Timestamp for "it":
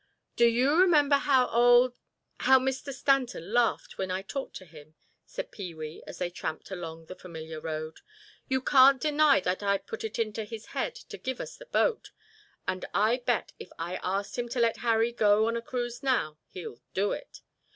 10.03-10.17, 17.11-17.41